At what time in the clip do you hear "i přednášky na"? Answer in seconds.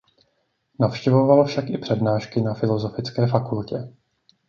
1.69-2.53